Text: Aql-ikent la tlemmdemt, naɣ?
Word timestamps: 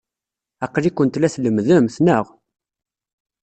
Aql-ikent 0.65 1.19
la 1.19 1.29
tlemmdemt, 1.33 1.95
naɣ? 2.05 2.25